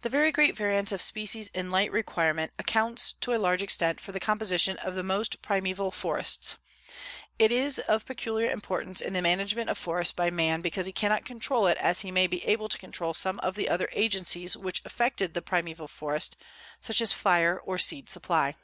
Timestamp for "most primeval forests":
5.04-6.56